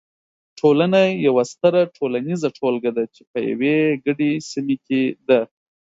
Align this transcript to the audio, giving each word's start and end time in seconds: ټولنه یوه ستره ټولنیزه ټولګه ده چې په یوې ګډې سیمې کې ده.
ټولنه 0.59 1.01
یوه 1.27 1.43
ستره 1.51 1.81
ټولنیزه 1.97 2.47
ټولګه 2.57 2.91
ده 2.97 3.03
چې 3.13 3.21
په 3.31 3.39
یوې 3.49 3.77
ګډې 4.05 4.31
سیمې 4.49 4.77
کې 4.85 5.01
ده. 5.27 5.41